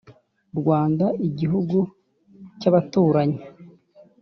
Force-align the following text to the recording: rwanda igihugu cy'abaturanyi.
rwanda 0.59 1.05
igihugu 1.27 1.79
cy'abaturanyi. 2.59 3.41